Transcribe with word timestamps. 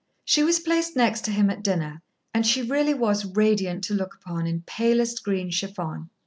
She 0.25 0.41
was 0.41 0.59
placed 0.59 0.95
next 0.95 1.25
to 1.25 1.31
him 1.31 1.51
at 1.51 1.63
dinner, 1.63 2.01
and 2.33 2.43
she 2.43 2.63
really 2.63 2.95
was 2.95 3.23
radiant 3.35 3.83
to 3.83 3.93
look 3.93 4.15
upon 4.15 4.47
in 4.47 4.61
palest 4.63 5.23
green 5.23 5.51
chiffon. 5.51 6.09